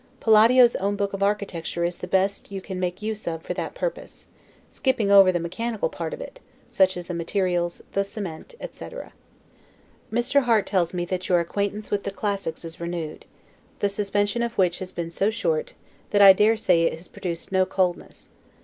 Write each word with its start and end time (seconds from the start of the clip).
Palladio's 0.19 0.75
own 0.77 0.95
book 0.95 1.13
of 1.13 1.21
architecture 1.21 1.85
is 1.85 1.99
the 1.99 2.07
best 2.07 2.51
you 2.51 2.59
can 2.59 2.79
make 2.79 3.03
use 3.03 3.27
of 3.27 3.43
for 3.43 3.53
that 3.53 3.75
purpose, 3.75 4.25
skipping 4.71 5.11
over 5.11 5.31
the 5.31 5.39
mechanical 5.39 5.89
part 5.89 6.11
of 6.11 6.19
it, 6.19 6.39
such 6.71 6.97
as 6.97 7.05
the 7.05 7.13
materials, 7.13 7.83
the 7.91 8.03
cement, 8.03 8.55
etc. 8.59 9.13
Mr. 10.11 10.45
Harte 10.45 10.65
tells 10.65 10.91
me, 10.91 11.05
that 11.05 11.29
your 11.29 11.39
acquaintance 11.39 11.91
with 11.91 12.03
the 12.03 12.09
classics 12.09 12.65
is 12.65 12.79
renewed; 12.81 13.25
the 13.77 13.89
suspension 13.89 14.41
of 14.41 14.57
which 14.57 14.79
has 14.79 14.91
been 14.91 15.11
so 15.11 15.29
short, 15.29 15.75
that 16.09 16.19
I 16.19 16.33
dare 16.33 16.57
say 16.57 16.81
it 16.81 16.97
has 16.97 17.07
produced 17.07 17.51
no 17.51 17.67
coldness. 17.67 18.29